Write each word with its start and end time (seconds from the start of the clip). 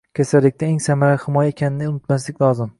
Kasallikdan 0.19 0.71
eng 0.75 0.79
samarali 0.85 1.21
himoya 1.25 1.53
ekanini 1.55 1.93
unutmaslik 1.93 2.45
lozim. 2.47 2.69